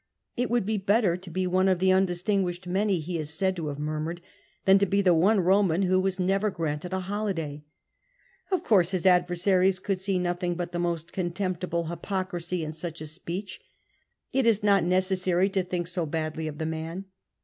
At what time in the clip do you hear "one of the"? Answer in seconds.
1.45-1.91